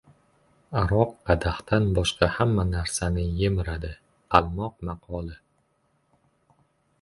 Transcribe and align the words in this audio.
Aroq 0.83 1.11
qadahdan 1.29 1.85
boshqa 1.97 2.29
hamma 2.37 2.65
narsani 2.69 3.27
yemiradi. 3.43 3.93
Qalmoq 4.37 4.75
maqoli 4.91 5.37